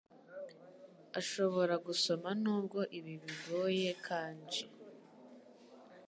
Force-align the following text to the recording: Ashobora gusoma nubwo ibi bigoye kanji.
Ashobora 1.19 1.73
gusoma 1.87 2.29
nubwo 2.43 2.79
ibi 2.97 3.13
bigoye 3.23 3.91
kanji. 4.05 4.63